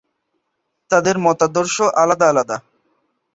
তাদের 0.91 1.15
মতাদর্শ 1.17 1.75
আলাদা 2.01 2.25
আলাদা। 2.29 2.57